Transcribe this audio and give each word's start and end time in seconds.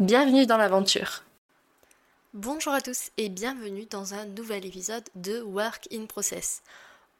Bienvenue 0.00 0.44
dans 0.44 0.56
l'aventure. 0.56 1.22
Bonjour 2.32 2.72
à 2.72 2.80
tous 2.80 3.12
et 3.16 3.28
bienvenue 3.28 3.86
dans 3.86 4.12
un 4.12 4.26
nouvel 4.26 4.66
épisode 4.66 5.08
de 5.14 5.40
Work 5.40 5.86
in 5.92 6.06
Process. 6.06 6.64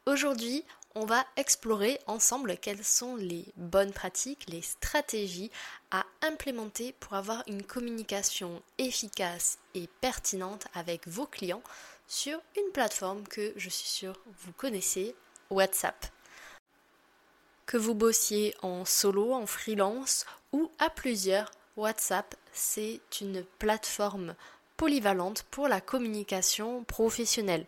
Aujourd'hui, 0.07 0.65
on 0.97 1.07
va 1.07 1.25
explorer 1.37 2.01
ensemble 2.09 2.57
quelles 2.57 2.83
sont 2.83 3.15
les 3.15 3.45
bonnes 3.57 3.93
pratiques, 3.93 4.47
les 4.49 4.61
stratégies 4.61 5.53
à 5.93 6.05
implémenter 6.21 6.97
pour 6.99 7.15
avoir 7.15 7.45
une 7.47 7.63
communication 7.63 8.61
efficace 8.79 9.59
et 9.77 9.89
pertinente 10.01 10.67
avec 10.75 11.07
vos 11.07 11.27
clients 11.27 11.63
sur 12.09 12.41
une 12.57 12.73
plateforme 12.73 13.23
que 13.29 13.53
je 13.55 13.69
suis 13.69 13.89
sûre 13.89 14.19
vous 14.41 14.53
connaissez, 14.53 15.15
WhatsApp. 15.49 16.07
Que 17.67 17.77
vous 17.77 17.95
bossiez 17.95 18.57
en 18.63 18.85
solo, 18.85 19.33
en 19.33 19.47
freelance 19.47 20.27
ou 20.53 20.73
à 20.81 20.91
plusieurs, 20.91 21.53
WhatsApp, 21.77 22.37
c'est 22.53 23.01
une 23.21 23.45
plateforme 23.59 24.35
polyvalente 24.77 25.45
pour 25.51 25.67
la 25.67 25.81
communication 25.81 26.85
professionnelle, 26.85 27.67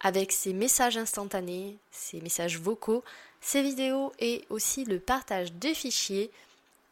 avec 0.00 0.30
ses 0.30 0.52
messages 0.52 0.96
instantanés, 0.96 1.76
ses 1.90 2.20
messages 2.20 2.58
vocaux, 2.58 3.02
ses 3.40 3.62
vidéos 3.62 4.12
et 4.20 4.44
aussi 4.48 4.84
le 4.84 5.00
partage 5.00 5.52
de 5.52 5.74
fichiers. 5.74 6.30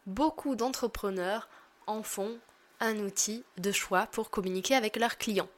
Beaucoup 0.06 0.56
d'entrepreneurs 0.56 1.48
en 1.86 2.02
font 2.02 2.38
un 2.80 2.98
outil 2.98 3.44
de 3.58 3.70
choix 3.70 4.06
pour 4.06 4.30
communiquer 4.30 4.74
avec 4.74 4.96
leurs 4.96 5.18
clients. 5.18 5.48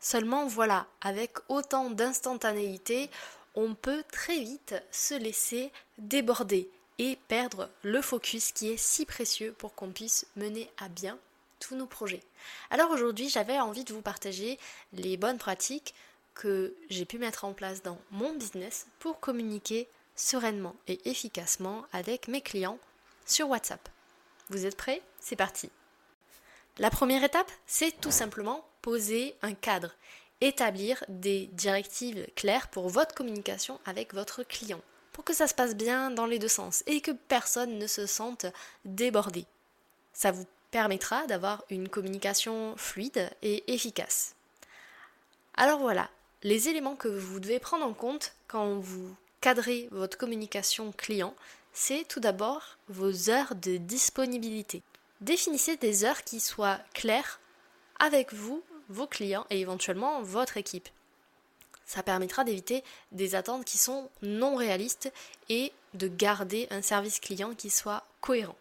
Seulement 0.00 0.46
voilà, 0.46 0.86
avec 1.00 1.32
autant 1.48 1.88
d'instantanéité, 1.88 3.10
on 3.54 3.74
peut 3.74 4.04
très 4.12 4.38
vite 4.38 4.74
se 4.90 5.14
laisser 5.14 5.72
déborder 5.96 6.68
et 6.98 7.18
perdre 7.28 7.70
le 7.82 8.00
focus 8.00 8.52
qui 8.52 8.70
est 8.70 8.76
si 8.76 9.04
précieux 9.04 9.52
pour 9.52 9.74
qu'on 9.74 9.90
puisse 9.90 10.26
mener 10.36 10.70
à 10.78 10.88
bien 10.88 11.18
tous 11.60 11.74
nos 11.74 11.86
projets. 11.86 12.22
Alors 12.70 12.90
aujourd'hui, 12.90 13.28
j'avais 13.28 13.58
envie 13.58 13.84
de 13.84 13.92
vous 13.92 14.02
partager 14.02 14.58
les 14.92 15.16
bonnes 15.16 15.38
pratiques 15.38 15.94
que 16.34 16.74
j'ai 16.90 17.04
pu 17.04 17.18
mettre 17.18 17.44
en 17.44 17.52
place 17.52 17.82
dans 17.82 17.98
mon 18.10 18.34
business 18.34 18.86
pour 18.98 19.20
communiquer 19.20 19.88
sereinement 20.16 20.76
et 20.88 21.08
efficacement 21.08 21.84
avec 21.92 22.28
mes 22.28 22.40
clients 22.40 22.78
sur 23.26 23.48
WhatsApp. 23.48 23.88
Vous 24.50 24.66
êtes 24.66 24.76
prêts? 24.76 25.02
C'est 25.20 25.36
parti. 25.36 25.70
La 26.78 26.90
première 26.90 27.24
étape, 27.24 27.50
c'est 27.66 27.98
tout 28.00 28.10
simplement 28.10 28.66
poser 28.82 29.36
un 29.42 29.54
cadre, 29.54 29.94
établir 30.40 31.02
des 31.08 31.46
directives 31.52 32.26
claires 32.34 32.68
pour 32.68 32.88
votre 32.88 33.14
communication 33.14 33.80
avec 33.86 34.12
votre 34.12 34.42
client 34.42 34.82
pour 35.14 35.24
que 35.24 35.32
ça 35.32 35.46
se 35.46 35.54
passe 35.54 35.74
bien 35.74 36.10
dans 36.10 36.26
les 36.26 36.38
deux 36.38 36.48
sens 36.48 36.82
et 36.86 37.00
que 37.00 37.12
personne 37.12 37.78
ne 37.78 37.86
se 37.86 38.04
sente 38.04 38.44
débordé. 38.84 39.46
Ça 40.12 40.32
vous 40.32 40.44
permettra 40.70 41.26
d'avoir 41.28 41.64
une 41.70 41.88
communication 41.88 42.74
fluide 42.76 43.30
et 43.40 43.72
efficace. 43.72 44.34
Alors 45.56 45.78
voilà, 45.78 46.10
les 46.42 46.68
éléments 46.68 46.96
que 46.96 47.08
vous 47.08 47.38
devez 47.38 47.60
prendre 47.60 47.86
en 47.86 47.94
compte 47.94 48.34
quand 48.48 48.78
vous 48.80 49.14
cadrez 49.40 49.88
votre 49.92 50.18
communication 50.18 50.90
client, 50.92 51.34
c'est 51.72 52.04
tout 52.08 52.20
d'abord 52.20 52.76
vos 52.88 53.30
heures 53.30 53.54
de 53.54 53.76
disponibilité. 53.76 54.82
Définissez 55.20 55.76
des 55.76 56.04
heures 56.04 56.24
qui 56.24 56.40
soient 56.40 56.80
claires 56.92 57.38
avec 58.00 58.34
vous, 58.34 58.64
vos 58.88 59.06
clients 59.06 59.46
et 59.50 59.60
éventuellement 59.60 60.22
votre 60.22 60.56
équipe. 60.56 60.88
Ça 61.86 62.02
permettra 62.02 62.44
d'éviter 62.44 62.82
des 63.12 63.34
attentes 63.34 63.64
qui 63.64 63.78
sont 63.78 64.08
non 64.22 64.56
réalistes 64.56 65.12
et 65.48 65.72
de 65.94 66.08
garder 66.08 66.66
un 66.70 66.82
service 66.82 67.20
client 67.20 67.54
qui 67.54 67.70
soit 67.70 68.04
cohérent. 68.20 68.56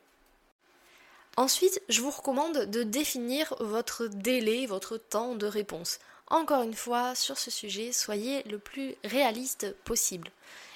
Ensuite, 1.36 1.82
je 1.90 2.02
vous 2.02 2.12
recommande 2.12 2.66
de 2.66 2.84
définir 2.84 3.56
votre 3.60 4.06
délai, 4.06 4.68
votre 4.68 4.98
temps 4.98 5.36
de 5.36 5.48
réponse. 5.48 6.00
Encore 6.28 6.62
une 6.62 6.76
fois, 6.76 7.16
sur 7.16 7.38
ce 7.38 7.50
sujet, 7.50 7.92
soyez 7.92 8.44
le 8.44 8.60
plus 8.60 8.96
réaliste 9.04 9.74
possible. 9.84 10.30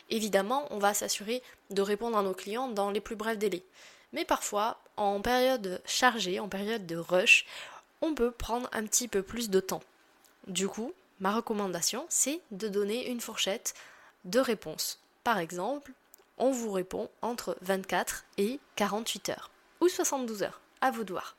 Évidemment, 0.09 0.67
on 0.71 0.79
va 0.79 0.93
s'assurer 0.93 1.43
de 1.69 1.81
répondre 1.81 2.17
à 2.17 2.23
nos 2.23 2.33
clients 2.33 2.69
dans 2.69 2.91
les 2.91 3.01
plus 3.01 3.15
brefs 3.15 3.37
délais. 3.37 3.63
Mais 4.13 4.25
parfois, 4.25 4.79
en 4.95 5.21
période 5.21 5.81
chargée, 5.85 6.39
en 6.39 6.47
période 6.47 6.87
de 6.87 6.95
rush, 6.95 7.45
on 8.01 8.15
peut 8.15 8.31
prendre 8.31 8.69
un 8.71 8.83
petit 8.83 9.07
peu 9.07 9.21
plus 9.21 9.49
de 9.49 9.59
temps. 9.59 9.83
Du 10.47 10.67
coup, 10.67 10.93
ma 11.19 11.33
recommandation, 11.35 12.05
c'est 12.09 12.41
de 12.51 12.67
donner 12.67 13.09
une 13.09 13.21
fourchette 13.21 13.73
de 14.25 14.39
réponse. 14.39 14.99
Par 15.23 15.39
exemple, 15.39 15.93
on 16.37 16.51
vous 16.51 16.71
répond 16.71 17.09
entre 17.21 17.57
24 17.61 18.25
et 18.37 18.59
48 18.75 19.29
heures, 19.29 19.51
ou 19.81 19.87
72 19.87 20.43
heures, 20.43 20.61
à 20.81 20.91
vous 20.91 21.03
de 21.03 21.13
voir. 21.13 21.35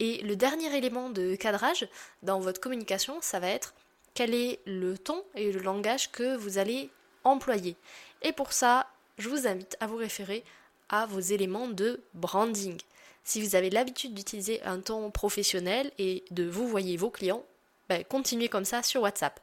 Et 0.00 0.22
le 0.22 0.36
dernier 0.36 0.76
élément 0.76 1.10
de 1.10 1.34
cadrage 1.36 1.88
dans 2.22 2.40
votre 2.40 2.60
communication, 2.60 3.18
ça 3.20 3.40
va 3.40 3.48
être 3.48 3.74
quel 4.14 4.34
est 4.34 4.60
le 4.66 4.96
ton 4.96 5.24
et 5.34 5.52
le 5.52 5.60
langage 5.60 6.10
que 6.10 6.36
vous 6.36 6.58
allez 6.58 6.90
employer. 7.24 7.76
Et 8.22 8.32
pour 8.32 8.52
ça, 8.52 8.86
je 9.18 9.28
vous 9.28 9.46
invite 9.46 9.76
à 9.80 9.86
vous 9.86 9.96
référer 9.96 10.44
à 10.88 11.06
vos 11.06 11.20
éléments 11.20 11.68
de 11.68 12.00
branding. 12.14 12.78
Si 13.24 13.40
vous 13.40 13.56
avez 13.56 13.70
l'habitude 13.70 14.14
d'utiliser 14.14 14.62
un 14.62 14.80
ton 14.80 15.10
professionnel 15.10 15.90
et 15.98 16.24
de 16.30 16.44
vous 16.44 16.68
voyez 16.68 16.96
vos 16.96 17.10
clients, 17.10 17.44
ben, 17.88 18.04
continuez 18.04 18.48
comme 18.48 18.64
ça 18.64 18.82
sur 18.82 19.02
WhatsApp. 19.02 19.40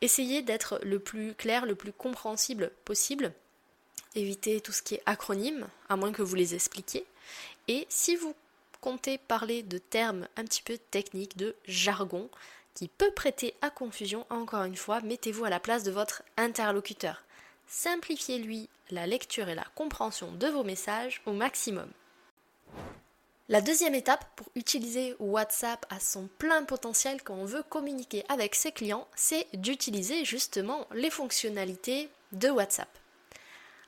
Essayez 0.00 0.42
d'être 0.42 0.80
le 0.82 0.98
plus 0.98 1.34
clair, 1.34 1.66
le 1.66 1.74
plus 1.74 1.92
compréhensible 1.92 2.70
possible. 2.84 3.32
Évitez 4.14 4.60
tout 4.60 4.72
ce 4.72 4.82
qui 4.82 4.94
est 4.94 5.02
acronyme, 5.06 5.68
à 5.88 5.96
moins 5.96 6.12
que 6.12 6.22
vous 6.22 6.34
les 6.34 6.54
expliquiez. 6.54 7.04
Et 7.68 7.86
si 7.88 8.16
vous 8.16 8.34
comptez 8.80 9.18
parler 9.18 9.62
de 9.62 9.78
termes 9.78 10.26
un 10.36 10.44
petit 10.44 10.62
peu 10.62 10.78
techniques, 10.90 11.36
de 11.36 11.54
jargon, 11.66 12.30
qui 12.74 12.88
peut 12.88 13.10
prêter 13.10 13.54
à 13.60 13.70
confusion, 13.70 14.26
encore 14.30 14.64
une 14.64 14.76
fois, 14.76 15.00
mettez-vous 15.02 15.44
à 15.44 15.50
la 15.50 15.60
place 15.60 15.82
de 15.82 15.90
votre 15.90 16.22
interlocuteur. 16.36 17.22
Simplifiez-lui 17.66 18.68
la 18.90 19.06
lecture 19.06 19.48
et 19.48 19.54
la 19.54 19.66
compréhension 19.74 20.32
de 20.32 20.46
vos 20.48 20.64
messages 20.64 21.20
au 21.26 21.32
maximum. 21.32 21.90
La 23.50 23.60
deuxième 23.60 23.96
étape 23.96 24.24
pour 24.36 24.46
utiliser 24.54 25.16
WhatsApp 25.18 25.84
à 25.90 25.98
son 25.98 26.28
plein 26.38 26.62
potentiel 26.62 27.20
quand 27.20 27.34
on 27.34 27.46
veut 27.46 27.64
communiquer 27.64 28.22
avec 28.28 28.54
ses 28.54 28.70
clients, 28.70 29.08
c'est 29.16 29.44
d'utiliser 29.54 30.24
justement 30.24 30.86
les 30.94 31.10
fonctionnalités 31.10 32.08
de 32.30 32.48
WhatsApp. 32.48 32.88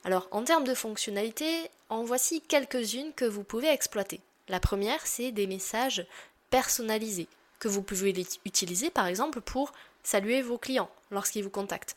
Alors 0.02 0.26
en 0.32 0.42
termes 0.42 0.64
de 0.64 0.74
fonctionnalités, 0.74 1.70
en 1.90 2.02
voici 2.02 2.40
quelques-unes 2.40 3.12
que 3.12 3.24
vous 3.24 3.44
pouvez 3.44 3.68
exploiter. 3.68 4.20
La 4.48 4.58
première, 4.58 5.06
c'est 5.06 5.30
des 5.30 5.46
messages 5.46 6.04
personnalisés 6.50 7.28
que 7.60 7.68
vous 7.68 7.82
pouvez 7.82 8.12
utiliser 8.44 8.90
par 8.90 9.06
exemple 9.06 9.40
pour 9.40 9.72
saluer 10.02 10.42
vos 10.42 10.58
clients 10.58 10.90
lorsqu'ils 11.12 11.44
vous 11.44 11.50
contactent. 11.50 11.94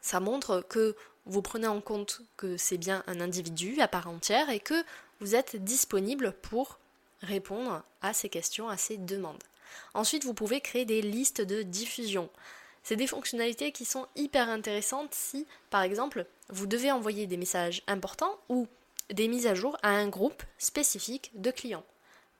Ça 0.00 0.20
montre 0.20 0.64
que 0.68 0.96
vous 1.26 1.42
prenez 1.42 1.66
en 1.66 1.80
compte 1.80 2.22
que 2.36 2.56
c'est 2.56 2.78
bien 2.78 3.04
un 3.06 3.20
individu 3.20 3.80
à 3.80 3.88
part 3.88 4.08
entière 4.08 4.50
et 4.50 4.60
que 4.60 4.84
vous 5.20 5.34
êtes 5.34 5.56
disponible 5.56 6.32
pour 6.42 6.78
répondre 7.22 7.82
à 8.02 8.12
ces 8.12 8.28
questions, 8.28 8.68
à 8.68 8.76
ces 8.76 8.96
demandes. 8.96 9.42
Ensuite, 9.94 10.24
vous 10.24 10.34
pouvez 10.34 10.60
créer 10.60 10.84
des 10.84 11.02
listes 11.02 11.42
de 11.42 11.62
diffusion. 11.62 12.30
C'est 12.82 12.96
des 12.96 13.06
fonctionnalités 13.06 13.72
qui 13.72 13.84
sont 13.84 14.06
hyper 14.16 14.48
intéressantes 14.48 15.14
si, 15.14 15.46
par 15.68 15.82
exemple, 15.82 16.26
vous 16.48 16.66
devez 16.66 16.90
envoyer 16.90 17.26
des 17.26 17.36
messages 17.36 17.82
importants 17.86 18.38
ou 18.48 18.66
des 19.10 19.28
mises 19.28 19.46
à 19.46 19.54
jour 19.54 19.76
à 19.82 19.90
un 19.90 20.08
groupe 20.08 20.42
spécifique 20.58 21.30
de 21.34 21.50
clients. 21.50 21.84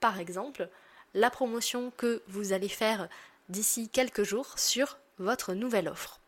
Par 0.00 0.18
exemple, 0.18 0.68
la 1.14 1.30
promotion 1.30 1.92
que 1.96 2.22
vous 2.26 2.52
allez 2.52 2.68
faire 2.68 3.08
d'ici 3.48 3.88
quelques 3.88 4.22
jours 4.22 4.58
sur 4.58 4.98
votre 5.18 5.52
nouvelle 5.52 5.88
offre 5.88 6.19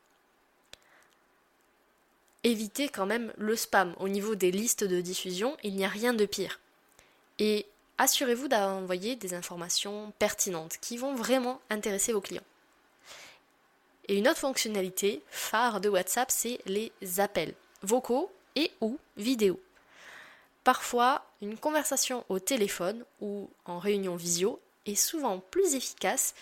évitez 2.44 2.88
quand 2.88 3.06
même 3.06 3.32
le 3.36 3.56
spam. 3.56 3.94
Au 3.98 4.08
niveau 4.08 4.34
des 4.34 4.50
listes 4.50 4.84
de 4.84 5.00
diffusion, 5.00 5.56
il 5.62 5.74
n'y 5.74 5.84
a 5.84 5.88
rien 5.88 6.14
de 6.14 6.26
pire. 6.26 6.60
Et 7.38 7.66
assurez-vous 7.98 8.48
d'envoyer 8.48 9.16
des 9.16 9.34
informations 9.34 10.12
pertinentes 10.18 10.78
qui 10.80 10.96
vont 10.96 11.14
vraiment 11.14 11.60
intéresser 11.70 12.12
vos 12.12 12.20
clients. 12.20 12.42
Et 14.08 14.18
une 14.18 14.28
autre 14.28 14.40
fonctionnalité 14.40 15.22
phare 15.30 15.80
de 15.80 15.88
WhatsApp, 15.88 16.30
c'est 16.30 16.58
les 16.66 16.92
appels 17.18 17.54
vocaux 17.82 18.30
et 18.56 18.70
ou 18.80 18.98
vidéo. 19.16 19.60
Parfois, 20.64 21.24
une 21.40 21.56
conversation 21.56 22.24
au 22.28 22.38
téléphone 22.38 23.04
ou 23.20 23.48
en 23.64 23.78
réunion 23.78 24.16
visio 24.16 24.60
est 24.86 24.94
souvent 24.94 25.40
plus 25.40 25.74
efficace 25.74 26.34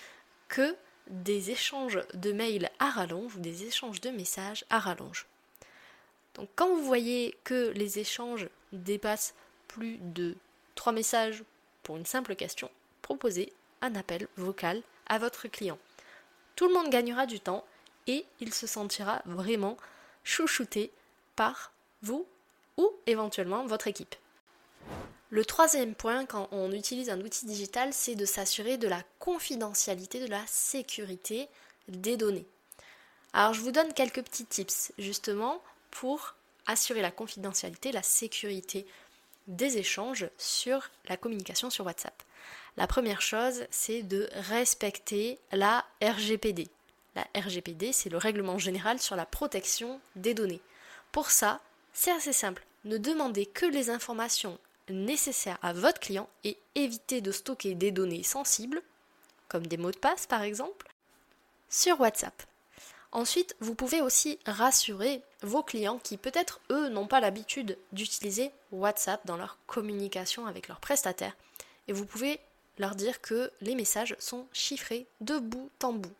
que 0.49 0.75
des 1.09 1.51
échanges 1.51 2.01
de 2.15 2.33
mails 2.33 2.71
à 2.79 2.91
rallonge 2.91 3.37
ou 3.37 3.41
des 3.41 3.65
échanges 3.65 4.01
de 4.01 4.11
messages 4.11 4.65
à 4.71 4.79
rallonge. 4.79 5.27
Quand 6.57 6.69
vous 6.69 6.85
voyez 6.85 7.37
que 7.45 7.73
les 7.75 7.99
échanges 7.99 8.49
dépassent 8.73 9.35
plus 9.69 9.99
de 10.01 10.37
3 10.75 10.93
messages 10.93 11.45
pour 11.83 11.97
une 11.97 12.07
simple 12.07 12.35
question, 12.37 12.71
proposez 13.03 13.53
un 13.83 13.95
appel 13.95 14.29
vocal 14.37 14.83
à 15.07 15.19
votre 15.19 15.49
client. 15.49 15.79
Tout 16.57 16.69
le 16.69 16.75
monde 16.75 16.91
gagnera 16.91 17.27
du 17.27 17.41
temps 17.41 17.65
et 18.07 18.25
il 18.41 18.53
se 18.53 18.67
sentira 18.67 19.23
vraiment 19.25 19.77
chouchouté 20.25 20.91
par 21.37 21.73
vous 22.03 22.27
ou 22.77 22.91
éventuellement 23.07 23.67
votre 23.67 23.87
équipe. 23.87 24.15
Le 25.31 25.45
troisième 25.45 25.95
point 25.95 26.27
quand 26.27 26.49
on 26.51 26.73
utilise 26.73 27.09
un 27.09 27.21
outil 27.21 27.47
digital, 27.47 27.93
c'est 27.93 28.17
de 28.17 28.25
s'assurer 28.25 28.79
de 28.79 28.89
la 28.89 29.03
confidentialité, 29.21 30.21
de 30.21 30.27
la 30.27 30.45
sécurité 30.47 31.49
des 31.89 32.17
données. 32.17 32.47
Alors 33.33 33.55
je 33.55 33.61
vous 33.61 33.71
donne 33.71 33.93
quelques 33.93 34.23
petits 34.23 34.45
tips 34.45 34.93
justement 34.99 35.63
pour 35.91 36.35
assurer 36.67 37.03
la 37.03 37.11
confidentialité, 37.11 37.93
la 37.93 38.03
sécurité 38.03 38.87
des 39.47 39.79
échanges 39.79 40.29
sur 40.39 40.91
la 41.09 41.17
communication 41.17 41.71
sur 41.71 41.87
WhatsApp. 41.87 42.23
La 42.77 42.87
première 42.87 43.21
chose, 43.21 43.67
c'est 43.71 44.03
de 44.03 44.29
respecter 44.33 45.39
la 45.53 45.85
RGPD. 46.03 46.69
La 47.17 47.27
RGPD, 47.35 47.93
c'est 47.93 48.11
le 48.11 48.17
règlement 48.17 48.59
général 48.59 49.01
sur 49.01 49.17
la 49.17 49.27
protection 49.27 50.01
des 50.15 50.35
données. 50.35 50.61
Pour 51.11 51.31
ça, 51.31 51.61
c'est 51.93 52.13
assez 52.13 52.33
simple. 52.33 52.65
Ne 52.85 52.97
demandez 52.97 53.47
que 53.47 53.67
les 53.67 53.91
informations 53.91 54.59
nécessaires 54.89 55.59
à 55.63 55.73
votre 55.73 56.01
client 56.01 56.29
et 56.45 56.57
évitez 56.75 57.21
de 57.21 57.33
stocker 57.33 57.75
des 57.75 57.91
données 57.91 58.23
sensibles, 58.23 58.83
comme 59.49 59.67
des 59.67 59.77
mots 59.77 59.91
de 59.91 59.99
passe 59.99 60.27
par 60.27 60.43
exemple, 60.43 60.89
sur 61.69 62.01
WhatsApp. 62.01 62.43
Ensuite, 63.13 63.57
vous 63.61 63.75
pouvez 63.75 64.01
aussi 64.01 64.39
rassurer 64.47 65.21
vos 65.43 65.63
clients 65.63 65.99
qui 65.99 66.17
peut-être 66.17 66.61
eux 66.71 66.89
n'ont 66.89 67.09
pas 67.09 67.21
l'habitude 67.21 67.77
d'utiliser 67.93 68.53
WhatsApp 68.71 69.27
dans 69.27 69.37
leur 69.37 69.59
communication 69.67 70.47
avec 70.47 70.69
leurs 70.69 70.81
prestataires. 70.81 71.37
Et 71.89 71.93
vous 71.93 72.07
pouvez 72.07 72.39
leur 72.79 72.95
dire 72.95 73.21
que 73.21 73.51
les 73.61 73.75
messages 73.75 74.15
sont 74.21 74.47
chiffrés 74.53 75.07
de 75.21 75.39
bout 75.39 75.71
en 75.83 75.93
bout. 75.93 76.15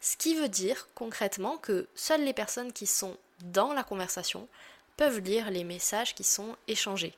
Ce 0.00 0.16
qui 0.16 0.34
veut 0.34 0.48
dire 0.48 0.88
concrètement 0.94 1.58
que 1.58 1.86
seules 1.94 2.24
les 2.24 2.32
personnes 2.32 2.72
qui 2.72 2.86
sont 2.86 3.16
dans 3.44 3.74
la 3.74 3.84
conversation 3.84 4.48
peuvent 4.96 5.20
lire 5.20 5.50
les 5.50 5.64
messages 5.64 6.14
qui 6.14 6.24
sont 6.24 6.56
échangés. 6.68 7.14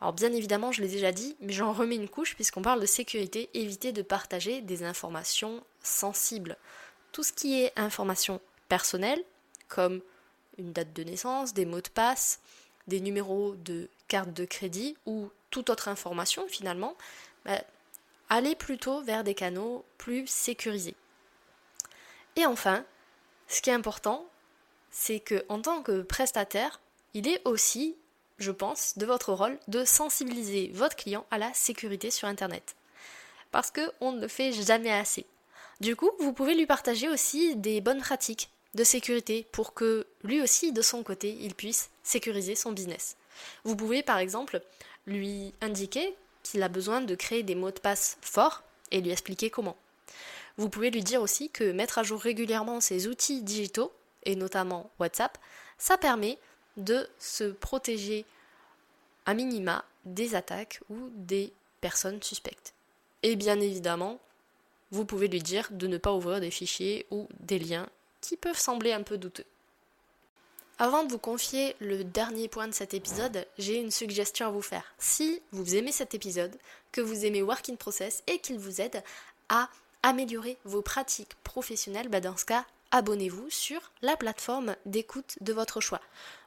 Alors 0.00 0.14
bien 0.14 0.32
évidemment, 0.32 0.72
je 0.72 0.80
l'ai 0.80 0.88
déjà 0.88 1.12
dit, 1.12 1.36
mais 1.40 1.52
j'en 1.52 1.72
remets 1.72 1.96
une 1.96 2.08
couche 2.08 2.34
puisqu'on 2.36 2.62
parle 2.62 2.80
de 2.80 2.86
sécurité, 2.86 3.50
éviter 3.52 3.92
de 3.92 4.02
partager 4.02 4.62
des 4.62 4.82
informations 4.82 5.62
sensibles. 5.82 6.56
Tout 7.12 7.22
ce 7.22 7.32
qui 7.32 7.62
est 7.62 7.72
information 7.76 8.40
personnelle, 8.68 9.22
comme 9.68 10.02
une 10.58 10.72
date 10.72 10.92
de 10.92 11.04
naissance, 11.04 11.54
des 11.54 11.64
mots 11.64 11.80
de 11.80 11.88
passe, 11.88 12.40
des 12.86 13.00
numéros 13.00 13.54
de 13.56 13.88
carte 14.08 14.32
de 14.32 14.44
crédit 14.44 14.96
ou 15.06 15.30
toute 15.50 15.70
autre 15.70 15.88
information 15.88 16.46
finalement, 16.48 16.96
bah, 17.44 17.62
allez 18.28 18.54
plutôt 18.54 19.02
vers 19.02 19.24
des 19.24 19.34
canaux 19.34 19.84
plus 19.96 20.26
sécurisés. 20.26 20.96
Et 22.36 22.46
enfin, 22.46 22.84
ce 23.46 23.62
qui 23.62 23.70
est 23.70 23.74
important, 23.74 24.26
c'est 24.90 25.20
que 25.20 25.44
en 25.48 25.60
tant 25.60 25.82
que 25.82 26.02
prestataire, 26.02 26.80
il 27.14 27.28
est 27.28 27.40
aussi, 27.46 27.96
je 28.38 28.50
pense, 28.50 28.96
de 28.98 29.06
votre 29.06 29.32
rôle 29.32 29.58
de 29.68 29.84
sensibiliser 29.84 30.70
votre 30.74 30.96
client 30.96 31.26
à 31.30 31.38
la 31.38 31.52
sécurité 31.54 32.10
sur 32.10 32.28
Internet. 32.28 32.76
Parce 33.50 33.70
qu'on 33.70 34.12
ne 34.12 34.20
le 34.20 34.28
fait 34.28 34.52
jamais 34.52 34.92
assez. 34.92 35.26
Du 35.80 35.94
coup, 35.94 36.10
vous 36.18 36.32
pouvez 36.32 36.54
lui 36.54 36.66
partager 36.66 37.08
aussi 37.08 37.54
des 37.56 37.80
bonnes 37.80 38.00
pratiques 38.00 38.50
de 38.74 38.84
sécurité 38.84 39.46
pour 39.52 39.74
que 39.74 40.06
lui 40.24 40.42
aussi, 40.42 40.72
de 40.72 40.82
son 40.82 41.02
côté, 41.02 41.36
il 41.40 41.54
puisse 41.54 41.90
sécuriser 42.02 42.54
son 42.54 42.72
business. 42.72 43.16
Vous 43.64 43.76
pouvez 43.76 44.02
par 44.02 44.18
exemple 44.18 44.60
lui 45.06 45.54
indiquer 45.60 46.14
qu'il 46.42 46.62
a 46.62 46.68
besoin 46.68 47.00
de 47.00 47.14
créer 47.14 47.42
des 47.42 47.54
mots 47.54 47.70
de 47.70 47.78
passe 47.78 48.18
forts 48.20 48.62
et 48.90 49.00
lui 49.00 49.10
expliquer 49.10 49.50
comment. 49.50 49.76
Vous 50.56 50.68
pouvez 50.68 50.90
lui 50.90 51.02
dire 51.02 51.22
aussi 51.22 51.50
que 51.50 51.70
mettre 51.70 51.98
à 51.98 52.02
jour 52.02 52.20
régulièrement 52.20 52.80
ses 52.80 53.06
outils 53.06 53.42
digitaux, 53.42 53.92
et 54.24 54.34
notamment 54.34 54.90
WhatsApp, 54.98 55.38
ça 55.78 55.96
permet 55.96 56.38
de 56.76 57.08
se 57.18 57.44
protéger 57.44 58.24
à 59.26 59.34
minima 59.34 59.84
des 60.04 60.34
attaques 60.34 60.80
ou 60.90 60.96
des 61.14 61.52
personnes 61.80 62.22
suspectes. 62.22 62.74
Et 63.22 63.36
bien 63.36 63.60
évidemment, 63.60 64.18
vous 64.90 65.04
pouvez 65.04 65.28
lui 65.28 65.42
dire 65.42 65.68
de 65.70 65.86
ne 65.86 65.98
pas 65.98 66.12
ouvrir 66.12 66.40
des 66.40 66.50
fichiers 66.50 67.06
ou 67.10 67.28
des 67.40 67.58
liens 67.58 67.88
qui 68.20 68.36
peuvent 68.36 68.58
sembler 68.58 68.92
un 68.92 69.02
peu 69.02 69.18
douteux. 69.18 69.44
Avant 70.80 71.02
de 71.02 71.10
vous 71.10 71.18
confier 71.18 71.74
le 71.80 72.04
dernier 72.04 72.46
point 72.46 72.68
de 72.68 72.72
cet 72.72 72.94
épisode, 72.94 73.46
j'ai 73.58 73.80
une 73.80 73.90
suggestion 73.90 74.46
à 74.46 74.50
vous 74.50 74.62
faire. 74.62 74.84
Si 74.98 75.42
vous 75.50 75.74
aimez 75.74 75.90
cet 75.90 76.14
épisode, 76.14 76.56
que 76.92 77.00
vous 77.00 77.24
aimez 77.24 77.42
Work 77.42 77.68
in 77.68 77.74
Process 77.74 78.22
et 78.28 78.38
qu'il 78.38 78.58
vous 78.58 78.80
aide 78.80 79.02
à 79.48 79.68
améliorer 80.04 80.56
vos 80.64 80.80
pratiques 80.80 81.34
professionnelles, 81.42 82.08
bah 82.08 82.20
dans 82.20 82.36
ce 82.36 82.44
cas, 82.44 82.64
abonnez-vous 82.92 83.50
sur 83.50 83.90
la 84.02 84.16
plateforme 84.16 84.76
d'écoute 84.86 85.36
de 85.40 85.52
votre 85.52 85.80
choix. 85.80 86.00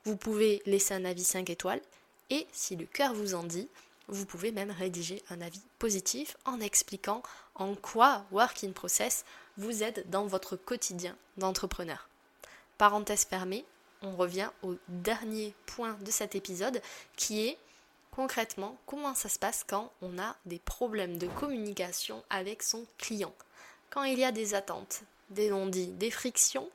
Vous 0.05 0.15
pouvez 0.15 0.61
laisser 0.65 0.93
un 0.93 1.03
avis 1.03 1.25
5 1.25 1.49
étoiles 1.49 1.81
et 2.29 2.47
si 2.53 2.77
le 2.77 2.85
cœur 2.85 3.13
vous 3.13 3.35
en 3.35 3.43
dit, 3.43 3.67
vous 4.07 4.25
pouvez 4.25 4.51
même 4.51 4.71
rédiger 4.71 5.23
un 5.29 5.41
avis 5.41 5.61
positif 5.79 6.35
en 6.45 6.59
expliquant 6.59 7.23
en 7.55 7.75
quoi 7.75 8.25
Work 8.31 8.63
in 8.63 8.71
Process 8.71 9.25
vous 9.57 9.83
aide 9.83 10.05
dans 10.09 10.25
votre 10.25 10.55
quotidien 10.55 11.15
d'entrepreneur. 11.37 12.09
Parenthèse 12.77 13.25
fermée, 13.25 13.65
on 14.01 14.15
revient 14.15 14.49
au 14.63 14.75
dernier 14.87 15.53
point 15.65 15.97
de 16.01 16.11
cet 16.11 16.35
épisode 16.35 16.81
qui 17.15 17.47
est 17.47 17.57
concrètement 18.11 18.77
comment 18.85 19.15
ça 19.15 19.29
se 19.29 19.39
passe 19.39 19.63
quand 19.65 19.91
on 20.01 20.19
a 20.19 20.35
des 20.45 20.59
problèmes 20.59 21.17
de 21.17 21.27
communication 21.27 22.23
avec 22.29 22.63
son 22.63 22.85
client. 22.97 23.33
Quand 23.89 24.03
il 24.03 24.19
y 24.19 24.25
a 24.25 24.31
des 24.31 24.53
attentes, 24.53 25.01
des 25.29 25.49
non-dits, 25.49 25.87
des 25.87 26.11
frictions, 26.11 26.69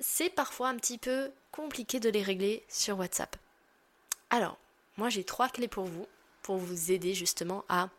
c'est 0.00 0.30
parfois 0.30 0.68
un 0.68 0.76
petit 0.76 0.98
peu 0.98 1.30
compliqué 1.52 2.00
de 2.00 2.08
les 2.08 2.22
régler 2.22 2.64
sur 2.68 2.98
WhatsApp. 2.98 3.36
Alors, 4.30 4.56
moi 4.96 5.08
j'ai 5.08 5.24
trois 5.24 5.48
clés 5.48 5.68
pour 5.68 5.84
vous 5.84 6.06
pour 6.50 6.58
vous 6.58 6.90
aider 6.90 7.14
justement 7.14 7.64
à 7.68 7.90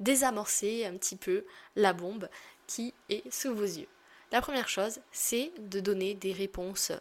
désamorcer 0.00 0.84
un 0.84 0.98
petit 0.98 1.16
peu 1.16 1.46
la 1.76 1.94
bombe 1.94 2.28
qui 2.66 2.92
est 3.08 3.22
sous 3.32 3.54
vos 3.54 3.64
yeux. 3.64 3.88
La 4.32 4.42
première 4.42 4.68
chose, 4.68 5.00
c'est 5.12 5.50
de 5.58 5.80
donner 5.80 6.12
des 6.12 6.34
réponses 6.34 6.92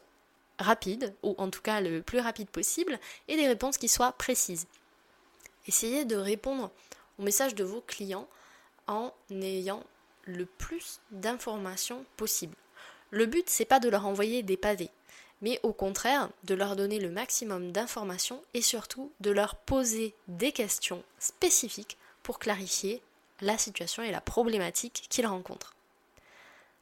rapides, 0.58 1.14
ou 1.22 1.36
en 1.38 1.50
tout 1.50 1.62
cas 1.62 1.82
le 1.82 2.02
plus 2.02 2.22
rapide 2.22 2.50
possible, 2.50 2.98
et 3.28 3.36
des 3.36 3.46
réponses 3.46 3.78
qui 3.78 3.90
soient 3.90 4.14
précises. 4.14 4.68
Essayez 5.68 6.06
de 6.06 6.16
répondre 6.16 6.72
aux 7.20 7.24
messages 7.24 7.56
de 7.56 7.66
vos 7.66 7.82
clients 7.82 8.30
en 8.88 9.12
ayant 9.32 9.84
le 10.24 10.46
plus 10.46 11.02
d'informations 11.12 12.06
possible. 12.16 12.56
Le 13.12 13.26
but, 13.26 13.50
c'est 13.50 13.66
pas 13.66 13.82
de 13.82 13.90
leur 13.90 14.06
envoyer 14.06 14.44
des 14.44 14.56
pavés 14.56 14.92
mais 15.42 15.60
au 15.64 15.74
contraire 15.74 16.30
de 16.44 16.56
leur 16.56 16.76
donner 16.76 17.00
le 17.00 17.10
maximum 17.10 17.72
d'informations 17.72 18.42
et 18.54 18.62
surtout 18.62 19.12
de 19.20 19.32
leur 19.32 19.56
poser 19.56 20.14
des 20.28 20.52
questions 20.52 21.04
spécifiques 21.20 21.98
pour 22.24 22.40
clarifier 22.40 23.02
la 23.42 23.58
situation 23.58 24.04
et 24.04 24.12
la 24.12 24.22
problématique 24.22 25.06
qu'ils 25.10 25.28
rencontrent. 25.28 25.74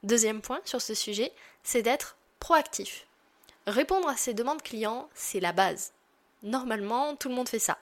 Deuxième 0.03 0.41
point 0.41 0.61
sur 0.65 0.81
ce 0.81 0.93
sujet, 0.93 1.31
c'est 1.63 1.81
d'être 1.81 2.15
proactif. 2.39 3.07
Répondre 3.67 4.09
à 4.09 4.17
ces 4.17 4.33
demandes 4.33 4.61
clients, 4.61 5.09
c'est 5.13 5.39
la 5.39 5.53
base. 5.53 5.93
Normalement, 6.43 7.15
tout 7.15 7.29
le 7.29 7.35
monde 7.35 7.47
fait 7.47 7.59
ça. 7.59 7.77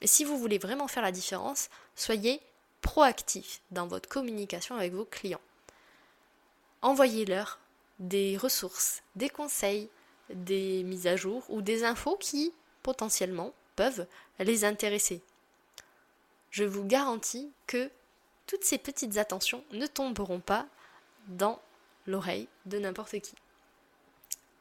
Mais 0.00 0.06
si 0.06 0.24
vous 0.24 0.38
voulez 0.38 0.58
vraiment 0.58 0.88
faire 0.88 1.02
la 1.02 1.12
différence, 1.12 1.68
soyez 1.94 2.40
proactif 2.80 3.60
dans 3.70 3.86
votre 3.86 4.08
communication 4.08 4.74
avec 4.74 4.94
vos 4.94 5.04
clients. 5.04 5.40
Envoyez-leur 6.80 7.58
des 7.98 8.38
ressources, 8.38 9.02
des 9.14 9.28
conseils, 9.28 9.90
des 10.34 10.82
mises 10.82 11.06
à 11.06 11.16
jour 11.16 11.44
ou 11.48 11.62
des 11.62 11.84
infos 11.84 12.16
qui 12.16 12.52
potentiellement 12.82 13.52
peuvent 13.76 14.06
les 14.38 14.64
intéresser. 14.64 15.22
Je 16.50 16.64
vous 16.64 16.84
garantis 16.84 17.50
que 17.66 17.90
toutes 18.46 18.64
ces 18.64 18.78
petites 18.78 19.16
attentions 19.16 19.64
ne 19.72 19.86
tomberont 19.86 20.40
pas 20.40 20.66
dans 21.28 21.60
l'oreille 22.06 22.48
de 22.66 22.78
n'importe 22.78 23.20
qui. 23.20 23.34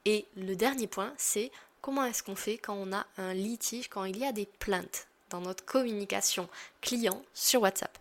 Et 0.05 0.25
le 0.35 0.55
dernier 0.55 0.87
point, 0.87 1.13
c'est 1.17 1.51
comment 1.81 2.05
est-ce 2.05 2.23
qu'on 2.23 2.35
fait 2.35 2.57
quand 2.57 2.75
on 2.75 2.93
a 2.93 3.05
un 3.17 3.33
litige, 3.33 3.89
quand 3.89 4.05
il 4.05 4.17
y 4.17 4.25
a 4.25 4.31
des 4.31 4.45
plaintes 4.45 5.07
dans 5.29 5.41
notre 5.41 5.65
communication 5.65 6.49
client 6.81 7.21
sur 7.33 7.61
WhatsApp. 7.61 7.97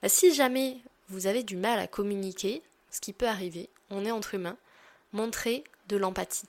Bah, 0.00 0.08
si 0.08 0.34
jamais 0.34 0.78
vous 1.08 1.26
avez 1.26 1.42
du 1.42 1.56
mal 1.56 1.78
à 1.78 1.86
communiquer, 1.86 2.62
ce 2.90 3.00
qui 3.00 3.12
peut 3.12 3.28
arriver, 3.28 3.68
on 3.90 4.04
est 4.04 4.10
entre 4.10 4.34
humains, 4.34 4.56
montrez 5.12 5.64
de 5.88 5.96
l'empathie. 5.96 6.48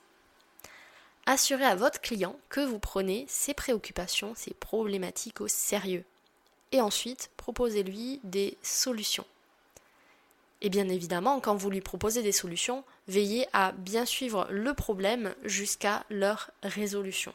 Assurez 1.26 1.64
à 1.64 1.74
votre 1.74 2.00
client 2.00 2.38
que 2.50 2.60
vous 2.60 2.78
prenez 2.78 3.24
ses 3.28 3.54
préoccupations, 3.54 4.34
ses 4.34 4.52
problématiques 4.54 5.40
au 5.40 5.48
sérieux. 5.48 6.04
Et 6.72 6.80
ensuite, 6.80 7.30
proposez-lui 7.36 8.20
des 8.24 8.58
solutions. 8.62 9.24
Et 10.60 10.70
bien 10.70 10.88
évidemment, 10.88 11.40
quand 11.40 11.56
vous 11.56 11.70
lui 11.70 11.80
proposez 11.80 12.22
des 12.22 12.32
solutions, 12.32 12.84
veillez 13.06 13.46
à 13.52 13.72
bien 13.72 14.06
suivre 14.06 14.46
le 14.50 14.74
problème 14.74 15.34
jusqu'à 15.44 16.04
leur 16.10 16.50
résolution. 16.62 17.34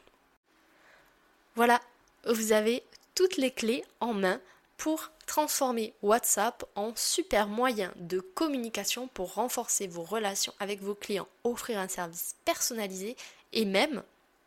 Voilà, 1.56 1.80
vous 2.28 2.52
avez 2.52 2.84
toutes 3.16 3.38
les 3.38 3.52
clés 3.52 3.84
en 4.00 4.14
main 4.14 4.40
pour 4.78 5.12
transformer 5.30 5.94
WhatsApp 6.02 6.66
en 6.74 6.92
super 6.96 7.48
moyen 7.48 7.94
de 7.98 8.20
communication 8.20 9.08
pour 9.08 9.36
renforcer 9.36 9.86
vos 9.86 10.02
relations 10.02 10.56
avec 10.60 10.82
vos 10.82 10.96
clients, 10.96 11.28
offrir 11.44 11.78
un 11.78 11.88
service 11.88 12.36
personnalisé 12.46 13.16
et 13.54 13.64
même 13.64 14.02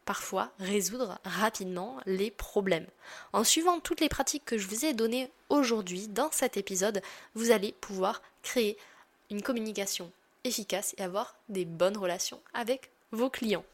parfois 0.05 0.51
résoudre 0.59 1.21
rapidement 1.25 2.01
les 2.05 2.33
problèmes. 2.33 2.89
En 3.33 3.45
suivant 3.45 3.79
toutes 3.79 4.01
les 4.01 4.09
pratiques 4.09 4.45
que 4.45 4.59
je 4.59 4.67
vous 4.67 4.85
ai 4.85 4.93
données 4.93 5.31
aujourd'hui 5.51 6.09
dans 6.09 6.33
cet 6.33 6.57
épisode, 6.57 7.01
vous 7.37 7.53
allez 7.53 7.71
pouvoir 7.81 8.21
créer 8.43 8.77
une 9.31 9.43
communication 9.43 10.11
efficace 10.43 10.97
et 10.99 11.03
avoir 11.03 11.37
des 11.49 11.65
bonnes 11.65 11.97
relations 11.97 12.41
avec 12.55 12.91
vos 13.13 13.31
clients. 13.31 13.65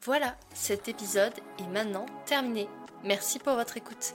Voilà, 0.00 0.38
cet 0.54 0.88
épisode 0.88 1.34
est 1.58 1.68
maintenant 1.68 2.06
terminé. 2.24 2.66
Merci 3.04 3.38
pour 3.38 3.56
votre 3.56 3.76
écoute. 3.76 4.14